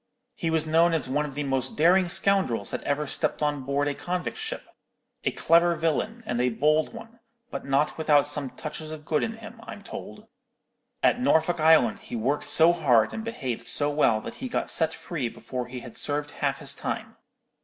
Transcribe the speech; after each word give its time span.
He 0.33 0.49
was 0.49 0.65
known 0.65 0.93
as 0.95 1.07
one 1.07 1.25
of 1.27 1.35
the 1.35 1.43
most 1.43 1.77
daring 1.77 2.09
scoundrels 2.09 2.71
that 2.71 2.81
ever 2.81 3.05
stepped 3.05 3.43
on 3.43 3.61
board 3.61 3.87
a 3.87 3.93
convict 3.93 4.35
ship; 4.39 4.63
a 5.23 5.29
clever 5.29 5.75
villain, 5.75 6.23
and 6.25 6.41
a 6.41 6.49
bold 6.49 6.91
one, 6.91 7.19
but 7.51 7.65
not 7.65 7.99
without 7.99 8.25
some 8.25 8.49
touches 8.49 8.89
of 8.89 9.05
good 9.05 9.21
in 9.23 9.33
him, 9.33 9.61
I'm 9.67 9.83
told. 9.83 10.25
At 11.03 11.21
Norfolk 11.21 11.59
Island 11.59 11.99
he 11.99 12.15
worked 12.15 12.45
so 12.45 12.73
hard 12.73 13.13
and 13.13 13.23
behaved 13.23 13.67
so 13.67 13.91
well 13.91 14.19
that 14.21 14.33
he 14.41 14.49
got 14.49 14.71
set 14.71 14.91
free 14.91 15.29
before 15.29 15.67
he 15.67 15.81
had 15.81 15.95
served 15.95 16.31
half 16.31 16.57
his 16.57 16.73
time. 16.73 17.17